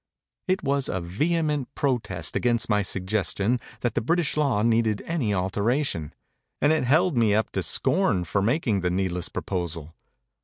It 0.47 0.63
was 0.63 0.89
a 0.89 0.99
vehement 0.99 1.69
protest 1.75 2.35
against 2.35 2.67
my 2.67 2.81
suggestion 2.81 3.59
that 3.81 3.93
the 3.93 4.01
British 4.01 4.35
law 4.35 4.63
needed 4.63 5.03
any 5.05 5.31
alteration; 5.31 6.11
and 6.59 6.73
it 6.73 6.85
held 6.85 7.15
me 7.15 7.35
up 7.35 7.51
to 7.51 7.61
scorn 7.61 8.23
for 8.23 8.41
making 8.41 8.79
the 8.79 8.89
needless 8.89 9.29
proposal. 9.29 9.93